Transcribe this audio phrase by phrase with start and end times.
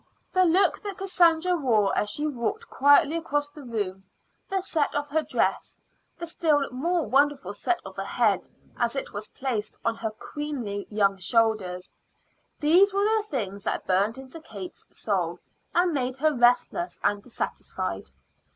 [0.33, 4.03] The look that Cassandra wore as she walked quietly across the room,
[4.49, 5.79] the set of her dress,
[6.17, 10.87] the still more wonderful set of her head as it was placed on her queenly
[10.89, 11.93] young shoulders
[12.59, 15.37] these were the things that burnt into Kate's soul
[15.75, 18.09] and made her restless and dissatisfied.